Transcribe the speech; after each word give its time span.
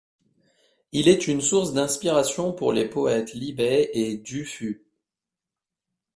Il 0.93 1.07
est 1.07 1.27
une 1.27 1.41
source 1.41 1.73
d'inspiration 1.73 2.53
pour 2.53 2.73
les 2.73 2.89
poètes 2.89 3.35
Li 3.35 3.53
Bai 3.53 3.91
et 3.93 4.17
Du 4.17 4.45
Fu. 4.45 4.83